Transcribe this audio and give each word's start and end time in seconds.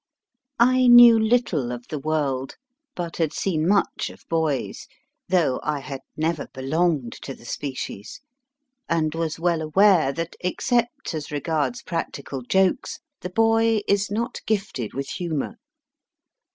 I 0.57 0.87
knew 0.87 1.19
little 1.19 1.71
of 1.71 1.87
the 1.89 1.99
world, 1.99 2.55
but 2.95 3.17
had 3.17 3.33
seen 3.33 3.67
much 3.67 4.09
of 4.09 4.27
boys 4.29 4.87
(though 5.29 5.59
I 5.61 5.79
had 5.81 6.01
never 6.17 6.47
belonged 6.47 7.11
to 7.21 7.35
the 7.35 7.45
species), 7.45 8.19
and 8.89 9.13
was 9.13 9.39
well 9.39 9.61
aware 9.61 10.11
that, 10.11 10.35
except 10.39 11.13
as 11.13 11.29
regards 11.29 11.83
practical 11.83 12.41
jokes, 12.41 12.97
the 13.19 13.29
boy 13.29 13.81
is 13.87 14.09
not 14.09 14.39
gifted 14.47 14.95
with 14.95 15.07
humour. 15.07 15.57